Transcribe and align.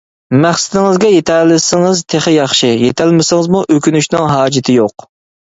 مەقسىتىڭىزگە 0.43 1.11
يېتەلىسىڭىز 1.15 2.01
تېخى 2.13 2.33
ياخشى، 2.37 2.71
يېتەلمىسىڭىزمۇ 2.87 3.63
ئۆكۈنۈشنىڭ 3.77 4.27
ھاجىتى 4.35 4.79
يوق. 4.81 5.09